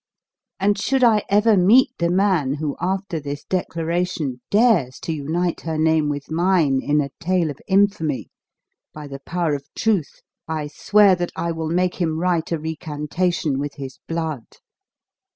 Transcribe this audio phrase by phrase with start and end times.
[0.59, 5.77] And should I ever meet the man, who, after this declaration, dares to unite her
[5.77, 8.31] name with mine in a tale of infamy
[8.95, 13.59] by the power of truth, I swear that I will make him write a recantation
[13.59, 14.47] with his blood.